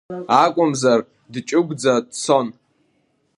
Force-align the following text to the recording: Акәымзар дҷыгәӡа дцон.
Акәымзар 0.43 0.99
дҷыгәӡа 1.31 1.95
дцон. 2.05 2.47